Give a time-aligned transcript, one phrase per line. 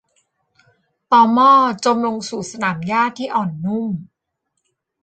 [1.11, 1.51] ตอม่อ
[1.85, 3.89] จมลงสู่สนามหญ้าที่อ่อนนุ่ม